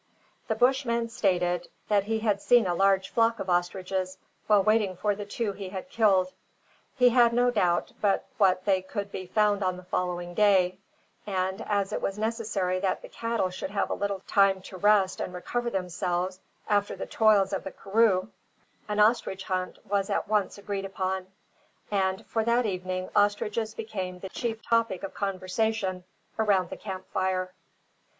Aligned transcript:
The 0.47 0.55
Bushman 0.55 1.09
stated 1.09 1.67
that 1.87 2.05
he 2.05 2.21
had 2.21 2.41
seen 2.41 2.65
a 2.65 2.73
large 2.73 3.09
flock 3.09 3.37
of 3.39 3.51
ostriches 3.51 4.17
while 4.47 4.63
waiting 4.63 4.97
for 4.97 5.13
the 5.13 5.27
two 5.27 5.51
he 5.53 5.69
had 5.69 5.91
killed. 5.91 6.33
He 6.95 7.09
had 7.09 7.33
no 7.33 7.51
doubt 7.51 7.91
but 8.01 8.25
what 8.39 8.65
they 8.65 8.81
could 8.81 9.11
be 9.11 9.27
found 9.27 9.63
on 9.63 9.77
the 9.77 9.83
following 9.83 10.33
day; 10.33 10.79
and, 11.27 11.61
as 11.67 11.93
it 11.93 12.01
was 12.01 12.17
necessary 12.17 12.79
that 12.79 13.03
the 13.03 13.09
cattle 13.09 13.51
should 13.51 13.69
have 13.69 13.91
a 13.91 13.93
little 13.93 14.21
time 14.25 14.63
to 14.63 14.77
rest 14.77 15.21
and 15.21 15.35
recover 15.35 15.69
themselves 15.69 16.39
after 16.67 16.95
the 16.95 17.05
toils 17.05 17.53
of 17.53 17.63
the 17.63 17.71
karroo, 17.71 18.29
an 18.89 18.99
ostrich 18.99 19.43
hunt 19.43 19.77
was 19.85 20.09
at 20.09 20.27
once 20.27 20.57
agreed 20.57 20.85
upon, 20.85 21.27
and 21.91 22.25
for 22.25 22.43
that 22.43 22.65
evening 22.65 23.07
ostriches 23.15 23.75
became 23.75 24.17
the 24.17 24.29
chief 24.29 24.63
topic 24.63 25.03
of 25.03 25.13
conversation 25.13 26.03
around 26.39 26.71
the 26.71 26.75
camp 26.77 27.05
fire. 27.13 27.53